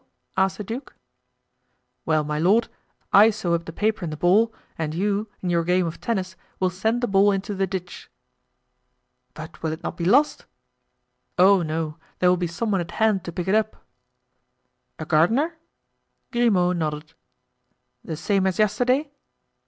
[0.35, 0.95] asked the duke.
[2.07, 2.69] "Well, my lord,
[3.13, 6.35] I sew up the paper in the ball and you, in your game of tennis,
[6.59, 8.09] will send the ball into the ditch."
[9.35, 10.47] "But will it not be lost?"
[11.37, 13.85] "Oh no; there will be some one at hand to pick it up."
[14.97, 15.55] "A gardener?"
[16.31, 17.13] Grimaud nodded.
[18.03, 19.11] "The same as yesterday?"